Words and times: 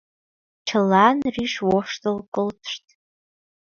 Чылан 0.67 1.17
рӱж 1.33 1.53
воштыл 1.67 2.17
колтышт. 2.35 2.83